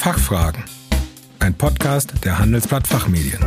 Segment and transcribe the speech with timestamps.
[0.00, 0.64] Fachfragen.
[1.40, 3.38] Ein Podcast der Handelsblatt Fachmedien.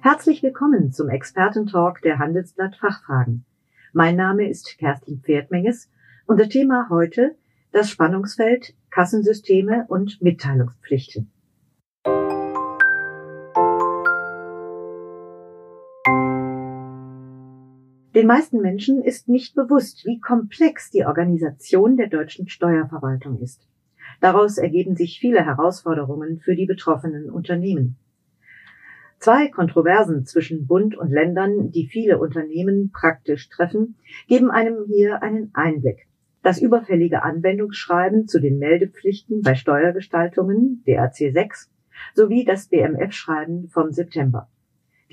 [0.00, 3.44] Herzlich willkommen zum Expertentalk der Handelsblatt Fachfragen.
[3.92, 5.88] Mein Name ist Kerstin Pferdmenges
[6.26, 7.36] und das Thema heute
[7.70, 11.30] das Spannungsfeld Kassensysteme und Mitteilungspflichten.
[18.14, 23.66] Den meisten Menschen ist nicht bewusst, wie komplex die Organisation der deutschen Steuerverwaltung ist.
[24.20, 27.96] Daraus ergeben sich viele Herausforderungen für die betroffenen Unternehmen.
[29.18, 33.96] Zwei Kontroversen zwischen Bund und Ländern, die viele Unternehmen praktisch treffen,
[34.28, 36.06] geben einem hier einen Einblick.
[36.42, 41.68] Das überfällige Anwendungsschreiben zu den Meldepflichten bei Steuergestaltungen, DRC 6,
[42.14, 44.48] sowie das BMF-Schreiben vom September.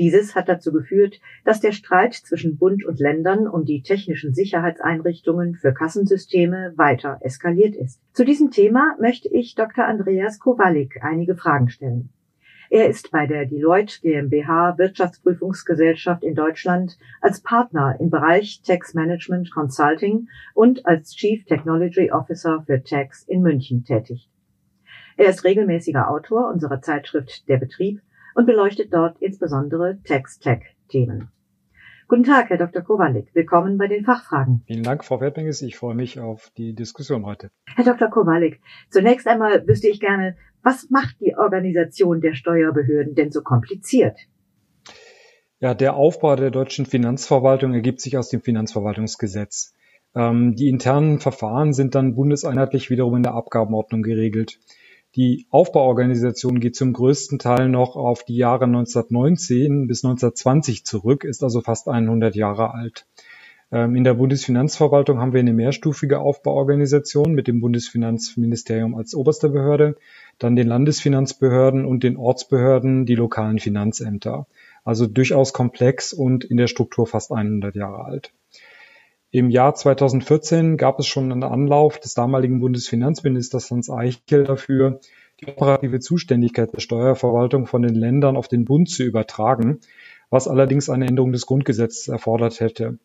[0.01, 5.53] Dieses hat dazu geführt, dass der Streit zwischen Bund und Ländern um die technischen Sicherheitseinrichtungen
[5.53, 8.01] für Kassensysteme weiter eskaliert ist.
[8.11, 9.85] Zu diesem Thema möchte ich Dr.
[9.85, 12.09] Andreas Kowalik einige Fragen stellen.
[12.71, 19.51] Er ist bei der Deloitte GmbH Wirtschaftsprüfungsgesellschaft in Deutschland als Partner im Bereich Tax Management
[19.51, 24.27] Consulting und als Chief Technology Officer für Tax in München tätig.
[25.15, 28.01] Er ist regelmäßiger Autor unserer Zeitschrift Der Betrieb
[28.35, 31.29] und beleuchtet dort insbesondere Tax-Tech-Themen.
[32.07, 32.81] Guten Tag, Herr Dr.
[32.81, 33.33] Kowalik.
[33.33, 34.63] Willkommen bei den Fachfragen.
[34.67, 35.61] Vielen Dank, Frau Wertmenges.
[35.61, 37.51] Ich freue mich auf die Diskussion heute.
[37.73, 38.09] Herr Dr.
[38.09, 38.59] Kowalik,
[38.89, 44.19] zunächst einmal wüsste ich gerne, was macht die Organisation der Steuerbehörden denn so kompliziert?
[45.61, 49.73] Ja, der Aufbau der deutschen Finanzverwaltung ergibt sich aus dem Finanzverwaltungsgesetz.
[50.13, 54.59] Ähm, die internen Verfahren sind dann bundeseinheitlich wiederum in der Abgabenordnung geregelt.
[55.15, 61.43] Die Aufbauorganisation geht zum größten Teil noch auf die Jahre 1919 bis 1920 zurück, ist
[61.43, 63.05] also fast 100 Jahre alt.
[63.73, 69.97] Ähm, in der Bundesfinanzverwaltung haben wir eine mehrstufige Aufbauorganisation mit dem Bundesfinanzministerium als oberste Behörde,
[70.39, 74.47] dann den Landesfinanzbehörden und den Ortsbehörden, die lokalen Finanzämter.
[74.85, 78.31] Also durchaus komplex und in der Struktur fast 100 Jahre alt.
[79.33, 84.99] Im Jahr 2014 gab es schon einen Anlauf des damaligen Bundesfinanzministers Hans Eichel dafür,
[85.39, 89.79] die operative Zuständigkeit der Steuerverwaltung von den Ländern auf den Bund zu übertragen,
[90.29, 92.99] was allerdings eine Änderung des Grundgesetzes erfordert hätte.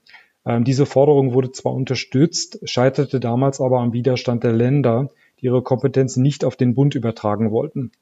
[0.44, 5.10] Ähm, diese Forderung wurde zwar unterstützt, scheiterte damals aber am Widerstand der Länder,
[5.40, 7.92] die ihre Kompetenzen nicht auf den Bund übertragen wollten.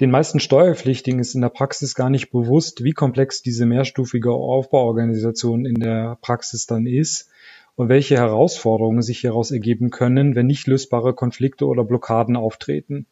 [0.00, 5.66] Den meisten Steuerpflichtigen ist in der Praxis gar nicht bewusst, wie komplex diese mehrstufige Aufbauorganisation
[5.66, 7.28] in der Praxis dann ist
[7.76, 13.06] und welche Herausforderungen sich hieraus ergeben können, wenn nicht lösbare Konflikte oder Blockaden auftreten.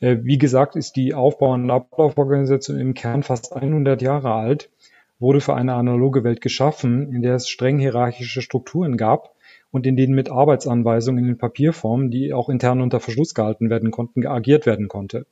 [0.00, 4.70] Äh, wie gesagt, ist die Aufbau- und Ablauforganisation im Kern fast 100 Jahre alt,
[5.18, 9.34] wurde für eine analoge Welt geschaffen, in der es streng hierarchische Strukturen gab
[9.70, 14.26] und in denen mit Arbeitsanweisungen in Papierform, die auch intern unter Verschluss gehalten werden konnten,
[14.26, 15.26] agiert werden konnte.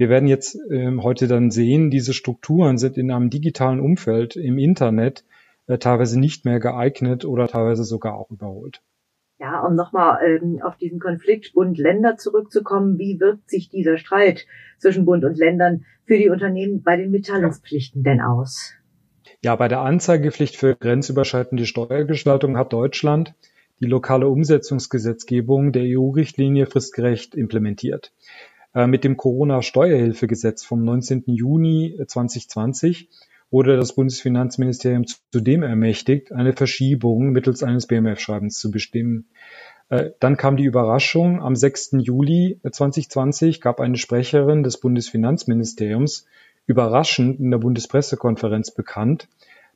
[0.00, 4.56] Wir werden jetzt ähm, heute dann sehen, diese Strukturen sind in einem digitalen Umfeld im
[4.56, 5.26] Internet
[5.66, 8.80] äh, teilweise nicht mehr geeignet oder teilweise sogar auch überholt.
[9.38, 14.46] Ja, um nochmal ähm, auf diesen Konflikt Bund-Länder zurückzukommen, wie wirkt sich dieser Streit
[14.78, 18.72] zwischen Bund und Ländern für die Unternehmen bei den Mitteilungspflichten denn aus?
[19.42, 23.34] Ja, bei der Anzeigepflicht für grenzüberschreitende Steuergestaltung hat Deutschland
[23.80, 28.14] die lokale Umsetzungsgesetzgebung der EU-Richtlinie fristgerecht implementiert.
[28.74, 31.24] Äh, mit dem Corona-Steuerhilfegesetz vom 19.
[31.26, 33.08] Juni 2020
[33.50, 39.28] wurde das Bundesfinanzministerium zudem ermächtigt, eine Verschiebung mittels eines BMF-Schreibens zu bestimmen.
[39.88, 41.42] Äh, dann kam die Überraschung.
[41.42, 41.96] Am 6.
[41.98, 46.26] Juli 2020 gab eine Sprecherin des Bundesfinanzministeriums
[46.66, 49.28] überraschend in der Bundespressekonferenz bekannt,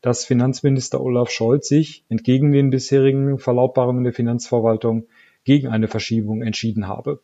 [0.03, 5.09] dass Finanzminister Olaf Scholz sich entgegen den bisherigen Verlautbarungen der Finanzverwaltung
[5.43, 7.21] gegen eine Verschiebung entschieden habe.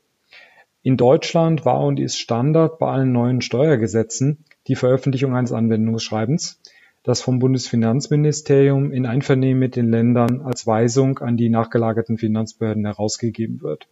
[0.82, 6.58] In Deutschland war und ist Standard bei allen neuen Steuergesetzen die Veröffentlichung eines Anwendungsschreibens,
[7.02, 13.60] das vom Bundesfinanzministerium in Einvernehmen mit den Ländern als Weisung an die nachgelagerten Finanzbehörden herausgegeben
[13.60, 13.88] wird.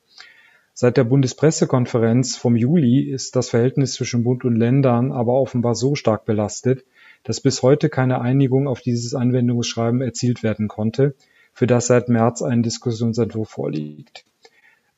[0.73, 5.95] Seit der Bundespressekonferenz vom Juli ist das Verhältnis zwischen Bund und Ländern aber offenbar so
[5.95, 6.85] stark belastet,
[7.25, 11.15] dass bis heute keine Einigung auf dieses Anwendungsschreiben erzielt werden konnte,
[11.53, 14.25] für das seit März ein Diskussionsentwurf vorliegt.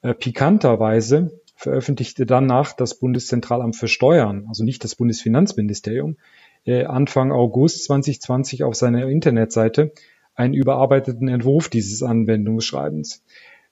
[0.02, 6.16] Äh, pikanterweise veröffentlichte danach das Bundeszentralamt für Steuern, also nicht das Bundesfinanzministerium,
[6.64, 9.92] äh, Anfang August 2020 auf seiner Internetseite
[10.34, 13.22] einen überarbeiteten Entwurf dieses Anwendungsschreibens.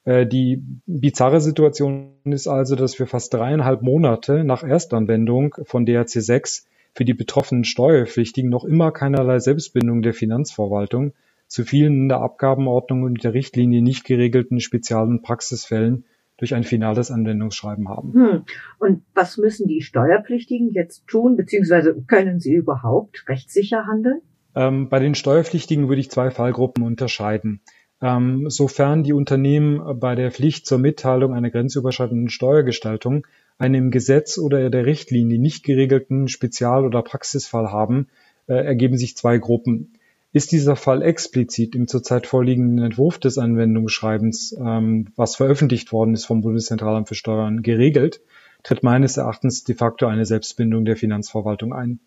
[0.04, 6.10] Äh, die bizarre Situation ist also, dass wir fast dreieinhalb Monate nach Erstanwendung von DRC
[6.10, 11.14] 6 für die betroffenen Steuerpflichtigen noch immer keinerlei Selbstbindung der Finanzverwaltung
[11.46, 16.04] zu vielen in der Abgabenordnung und der Richtlinie nicht geregelten und Praxisfällen
[16.38, 18.12] durch ein finales Anwendungsschreiben haben.
[18.14, 18.42] Hm.
[18.78, 24.22] Und was müssen die Steuerpflichtigen jetzt tun, beziehungsweise können sie überhaupt rechtssicher handeln?
[24.54, 27.60] Ähm, bei den Steuerpflichtigen würde ich zwei Fallgruppen unterscheiden.
[28.00, 33.26] Ähm, sofern die Unternehmen bei der Pflicht zur Mitteilung einer grenzüberschreitenden Steuergestaltung
[33.58, 38.06] einen im Gesetz oder der Richtlinie nicht geregelten Spezial- oder Praxisfall haben,
[38.46, 39.97] äh, ergeben sich zwei Gruppen.
[40.32, 46.26] Ist dieser Fall explizit im zurzeit vorliegenden Entwurf des Anwendungsschreibens, ähm, was veröffentlicht worden ist
[46.26, 48.20] vom Bundeszentralamt für Steuern, geregelt,
[48.62, 52.00] tritt meines Erachtens de facto eine Selbstbindung der Finanzverwaltung ein.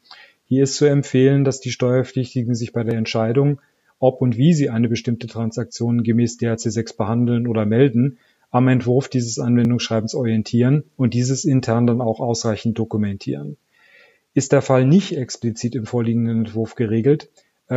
[0.45, 3.59] Hier ist zu empfehlen, dass die Steuerpflichtigen sich bei der Entscheidung,
[3.97, 8.19] ob und wie sie eine bestimmte Transaktion gemäß DRC 6 behandeln oder melden,
[8.51, 13.57] am Entwurf dieses Anwendungsschreibens orientieren und dieses intern dann auch ausreichend dokumentieren.
[14.33, 17.29] Ist der Fall nicht explizit im vorliegenden Entwurf geregelt,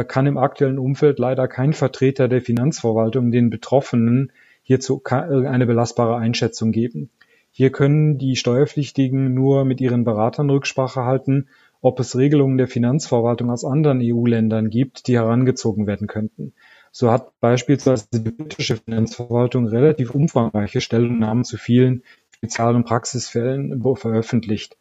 [0.03, 4.33] kann im aktuellen Umfeld leider kein Vertreter der Finanzverwaltung den Betroffenen
[4.63, 7.11] hierzu eine belastbare Einschätzung geben.
[7.53, 11.47] Hier können die Steuerpflichtigen nur mit ihren Beratern Rücksprache halten,
[11.81, 16.55] ob es Regelungen der Finanzverwaltung aus anderen EU-Ländern gibt, die herangezogen werden könnten.
[16.91, 22.03] So hat beispielsweise die britische Finanzverwaltung relativ umfangreiche Stellungnahmen zu vielen
[22.33, 24.77] Spezial- und Praxisfällen veröffentlicht.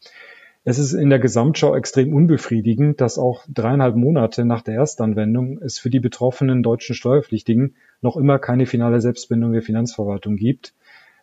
[0.65, 5.77] Es ist in der Gesamtschau extrem unbefriedigend, dass auch dreieinhalb Monate nach der Erstanwendung es
[5.77, 10.73] für die betroffenen deutschen Steuerpflichtigen noch immer keine finale Selbstbindung der Finanzverwaltung gibt,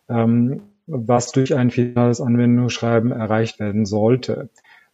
[0.09, 4.49] ähm, was durch ein finales Anwendungsschreiben erreicht werden sollte.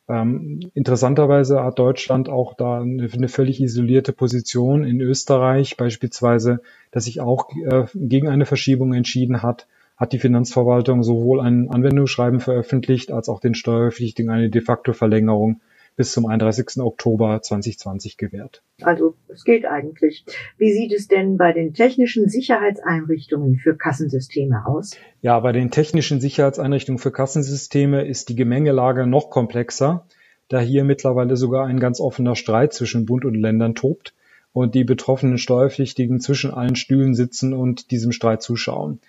[0.07, 6.61] Ähm, interessanterweise hat Deutschland auch da eine, eine, völlig isolierte Position in Österreich, beispielsweise,
[6.91, 9.67] dass sich auch äh, gegen eine Verschiebung entschieden hat,
[9.97, 15.59] hat die Finanzverwaltung sowohl ein Anwendungsschreiben veröffentlicht als auch den Steuerpflichtigen eine de facto Verlängerung
[15.97, 16.77] bis zum 31.
[16.77, 18.61] Oktober 2020 gewährt.
[18.83, 20.23] Also es geht eigentlich.
[20.57, 24.91] Wie sieht es denn bei den technischen Sicherheitseinrichtungen für Kassensysteme aus?
[25.21, 30.05] Ja, bei den technischen Sicherheitseinrichtungen für Kassensysteme ist die Gemengelage noch komplexer,
[30.49, 34.13] da hier mittlerweile sogar ein ganz offener Streit zwischen Bund und Ländern tobt
[34.53, 38.99] und die betroffenen Steuerpflichtigen zwischen allen Stühlen sitzen und diesem Streit zuschauen.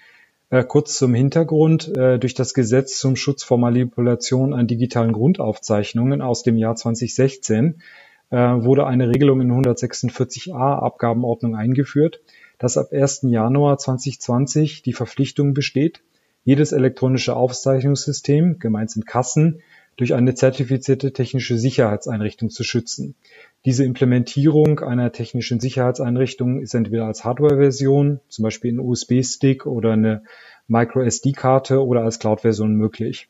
[0.50, 1.94] Äh, kurz zum Hintergrund.
[1.96, 7.82] Äh, durch das Gesetz zum Schutz vor Manipulation an digitalen Grundaufzeichnungen aus dem Jahr 2016
[8.30, 12.20] äh, wurde eine Regelung in 146a Abgabenordnung eingeführt,
[12.58, 13.22] dass ab 1.
[13.24, 16.02] Januar 2020 die Verpflichtung besteht,
[16.44, 19.60] jedes elektronische Aufzeichnungssystem, gemeint sind Kassen,
[19.98, 23.16] durch eine zertifizierte technische Sicherheitseinrichtung zu schützen.
[23.64, 30.22] Diese Implementierung einer technischen Sicherheitseinrichtung ist entweder als Hardware-Version, zum Beispiel ein USB-Stick oder eine
[30.68, 33.28] Micro-SD-Karte oder als Cloud-Version möglich.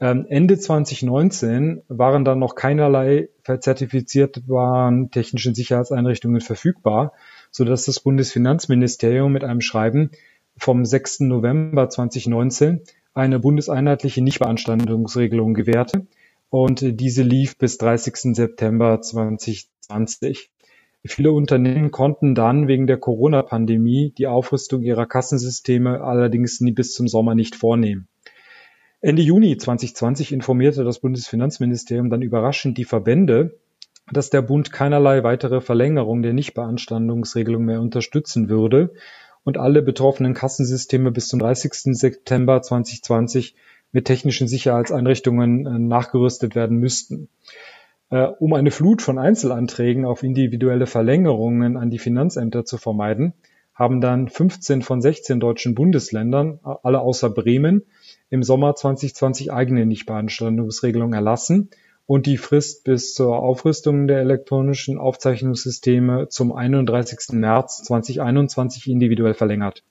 [0.00, 7.12] Ähm, Ende 2019 waren dann noch keinerlei zertifizierbaren technischen Sicherheitseinrichtungen verfügbar,
[7.50, 10.12] so dass das Bundesfinanzministerium mit einem Schreiben
[10.56, 11.20] vom 6.
[11.20, 12.82] November 2019
[13.14, 16.06] eine bundeseinheitliche Nichtbeanstandungsregelung gewährte
[16.50, 18.34] und diese lief bis 30.
[18.34, 20.50] September 2020.
[21.04, 27.08] Viele Unternehmen konnten dann wegen der Corona-Pandemie die Aufrüstung ihrer Kassensysteme allerdings nie bis zum
[27.08, 28.08] Sommer nicht vornehmen.
[29.00, 33.58] Ende Juni 2020 informierte das Bundesfinanzministerium dann überraschend die Verbände,
[34.12, 38.92] dass der Bund keinerlei weitere Verlängerung der Nichtbeanstandungsregelung mehr unterstützen würde
[39.48, 41.96] und alle betroffenen Kassensysteme bis zum 30.
[41.96, 43.54] September 2020
[43.92, 47.30] mit technischen Sicherheitseinrichtungen äh, nachgerüstet werden müssten.
[48.10, 53.32] Äh, um eine Flut von Einzelanträgen auf individuelle Verlängerungen an die Finanzämter zu vermeiden,
[53.72, 57.86] haben dann 15 von 16 deutschen Bundesländern, alle außer Bremen,
[58.28, 61.70] im Sommer 2020 eigene Nichtbeanstandungsregelungen erlassen
[62.08, 67.34] und die Frist bis zur Aufrüstung der elektronischen Aufzeichnungssysteme zum 31.
[67.34, 69.84] März 2021 individuell verlängert.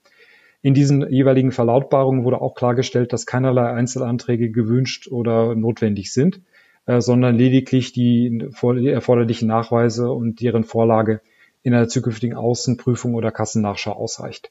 [0.60, 6.40] In diesen jeweiligen Verlautbarungen wurde auch klargestellt, dass keinerlei Einzelanträge gewünscht oder notwendig sind,
[6.86, 11.20] äh, sondern lediglich die, erforderlichen Nachweise und deren Vorlage
[11.62, 14.50] in einer zukünftigen Außenprüfung oder Kassennachschau ausreicht.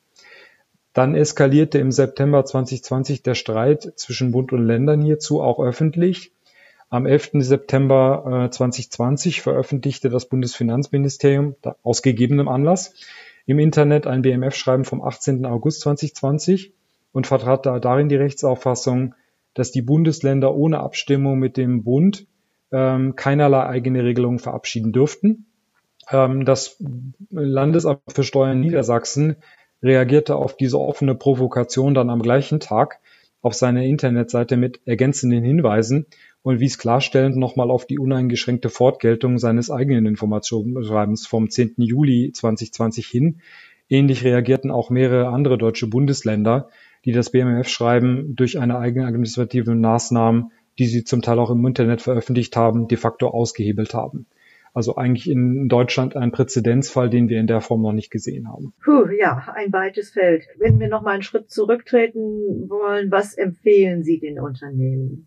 [0.94, 6.32] Dann eskalierte im September 2020 der Streit zwischen Bund und Ländern hierzu auch öffentlich.
[6.90, 7.32] Am 11.
[7.40, 12.94] September äh, 2020 veröffentlichte das Bundesfinanzministerium aus gegebenem Anlass
[13.46, 15.46] im Internet ein BMF-Schreiben vom 18.
[15.46, 16.74] August 2020
[17.12, 19.16] und vertrat da darin die Rechtsauffassung,
[19.54, 22.26] dass die Bundesländer ohne Abstimmung mit dem Bund
[22.72, 25.46] ähm, keinerlei eigene Regelungen verabschieden dürften.
[26.10, 26.82] Ähm, das
[27.32, 29.38] Landesamt für Steuern Niedersachsen
[29.84, 33.00] reagierte auf diese offene Provokation dann am gleichen Tag
[33.42, 36.06] auf seiner Internetseite mit ergänzenden Hinweisen
[36.48, 41.74] und wies klarstellend nochmal auf die uneingeschränkte Fortgeltung seines eigenen Informationsschreibens vom 10.
[41.76, 43.42] Juli 2020 hin.
[43.90, 46.70] Ähnlich reagierten auch mehrere andere deutsche Bundesländer,
[47.04, 52.02] die das BMF-Schreiben durch eine eigene administrative Maßnahmen, die sie zum Teil auch im Internet
[52.02, 54.26] veröffentlicht haben, de facto ausgehebelt haben.
[54.74, 58.74] Also eigentlich in Deutschland ein Präzedenzfall, den wir in der Form noch nicht gesehen haben.
[58.86, 60.46] Puh, ja, ein weites Feld.
[60.58, 65.27] Wenn wir noch mal einen Schritt zurücktreten wollen, was empfehlen Sie den Unternehmen?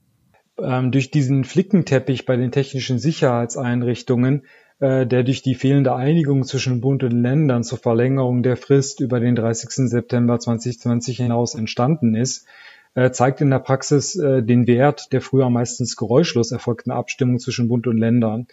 [0.62, 4.42] Ähm, durch diesen Flickenteppich bei den technischen Sicherheitseinrichtungen,
[4.78, 9.20] äh, der durch die fehlende Einigung zwischen Bund und Ländern zur Verlängerung der Frist über
[9.20, 9.88] den 30.
[9.88, 12.46] September 2020 hinaus entstanden ist,
[12.94, 17.68] äh, zeigt in der Praxis äh, den Wert der früher meistens geräuschlos erfolgten Abstimmung zwischen
[17.68, 18.46] Bund und Ländern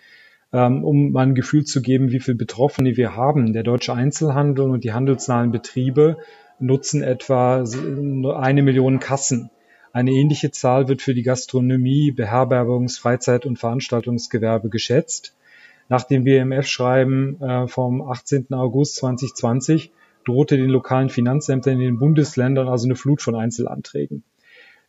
[0.53, 3.53] ähm, um mal ein Gefühl zu geben, wie viele Betroffene wir haben.
[3.53, 6.17] Der deutsche Einzelhandel und die handelsnahen Betriebe
[6.59, 7.63] nutzen etwa
[8.37, 9.49] eine Million Kassen.
[9.97, 15.33] Eine ähnliche Zahl wird für die Gastronomie, Beherbergungs-, Freizeit- und Veranstaltungsgewerbe geschätzt.
[15.89, 18.53] Nach dem BMF-Schreiben äh, vom 18.
[18.53, 19.91] August 2020
[20.23, 24.23] drohte den lokalen Finanzämtern in den Bundesländern also eine Flut von Einzelanträgen.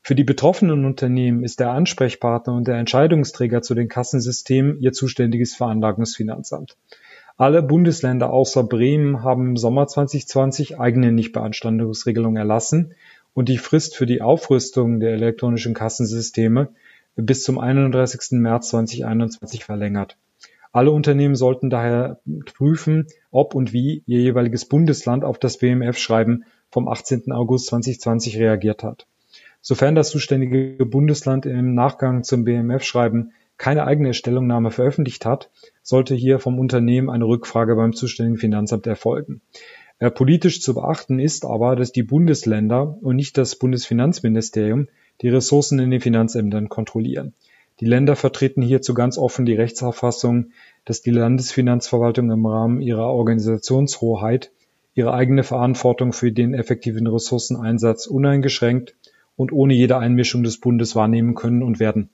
[0.03, 5.55] Für die betroffenen Unternehmen ist der Ansprechpartner und der Entscheidungsträger zu den Kassensystemen ihr zuständiges
[5.57, 6.77] Veranlagungsfinanzamt.
[7.39, 12.95] Alle Bundesländer außer Bremen haben im Sommer 2020 eigene Nichtbeanstandungsregelungen erlassen
[13.39, 16.71] und die Frist für die Aufrüstung der elektronischen Kassensysteme
[17.15, 18.33] bis zum 31.
[18.33, 20.17] März 2021 verlängert.
[20.73, 26.89] Alle Unternehmen sollten daher prüfen, ob und wie ihr jeweiliges Bundesland auf das BMF-Schreiben vom
[26.89, 27.31] 18.
[27.31, 29.07] August 2020 reagiert hat.
[29.61, 35.49] Sofern das zuständige Bundesland im Nachgang zum BMF-Schreiben keine eigene Stellungnahme veröffentlicht hat,
[35.85, 39.43] sollte hier vom Unternehmen eine Rückfrage beim zuständigen Finanzamt erfolgen.
[39.99, 44.89] Politisch zu beachten ist aber, dass die Bundesländer und nicht das Bundesfinanzministerium
[45.23, 47.35] die Ressourcen in den Finanzämtern kontrollieren.
[47.81, 50.51] Die Länder vertreten hierzu ganz offen die Rechtsauffassung,
[50.85, 54.53] dass die Landesfinanzverwaltung im Rahmen ihrer Organisationshoheit
[54.95, 58.97] ihre eigene Verantwortung für den effektiven Ressourceneinsatz uneingeschränkt
[59.37, 62.11] und ohne jede Einmischung des Bundes wahrnehmen können und werden.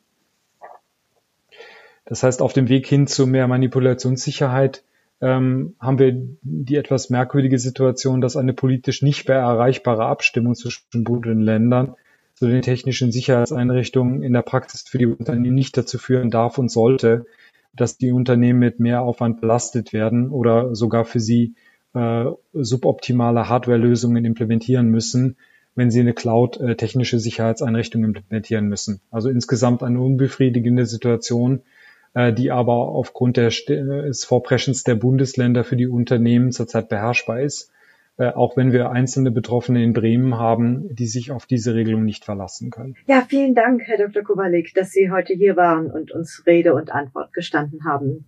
[2.05, 4.85] Das heißt, auf dem Weg hin zu mehr Manipulationssicherheit
[5.21, 11.05] ähm, haben wir die etwas merkwürdige Situation, dass eine politisch nicht mehr erreichbare Abstimmung zwischen
[11.05, 11.95] Bund und Ländern
[12.35, 16.71] zu den technischen Sicherheitseinrichtungen in der Praxis für die Unternehmen nicht dazu führen darf und
[16.71, 17.27] sollte,
[17.73, 21.55] dass die Unternehmen mit mehr Aufwand belastet werden oder sogar für sie
[21.95, 25.37] äh, suboptimale Hardwarelösungen implementieren müssen,
[25.77, 29.01] wenn sie eine Cloud-technische Sicherheitseinrichtung implementieren müssen.
[29.11, 31.63] Also insgesamt eine unbefriedigende Situation, äh,
[32.15, 37.73] die aber aufgrund des Vorpreschens der Bundesländer für die Unternehmen zurzeit beherrschbar ist,
[38.17, 42.25] äh, auch wenn wir einzelne Betroffene in Bremen haben, die sich auf diese Regelung nicht
[42.25, 42.95] verlassen können.
[43.09, 44.23] Ja, vielen Dank, Herr Dr.
[44.23, 48.25] Kowalik, dass Sie heute hier waren und uns Rede und Antwort gestanden haben.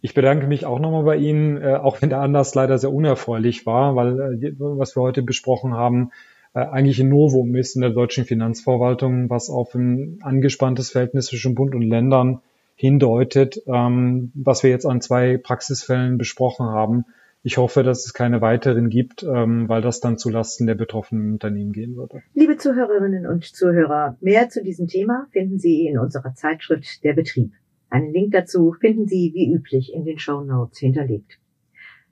[0.00, 3.66] Ich bedanke mich auch nochmal bei Ihnen, äh, auch wenn der Anlass leider sehr unerfreulich
[3.66, 6.12] war, weil was wir heute besprochen haben,
[6.54, 11.54] äh, eigentlich ein Novum ist in der deutschen Finanzverwaltung, was auf ein angespanntes Verhältnis zwischen
[11.54, 12.40] Bund und Ländern
[12.80, 17.04] hindeutet, ähm, was wir jetzt an zwei Praxisfällen besprochen haben.
[17.42, 21.72] Ich hoffe, dass es keine weiteren gibt, ähm, weil das dann zulasten der betroffenen Unternehmen
[21.72, 22.22] gehen würde.
[22.32, 27.52] Liebe Zuhörerinnen und Zuhörer, mehr zu diesem Thema finden Sie in unserer Zeitschrift Der Betrieb.
[27.90, 31.38] Einen Link dazu finden Sie wie üblich in den Show Notes hinterlegt.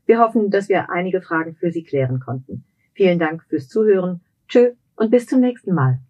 [0.04, 2.64] Wir hoffen, dass wir einige Fragen für Sie klären konnten.
[2.92, 6.00] Vielen Dank fürs Zuhören Tschö und bis zum nächsten Mal.